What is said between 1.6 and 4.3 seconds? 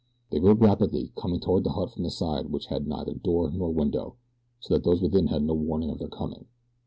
the hut from the side which had neither door nor window,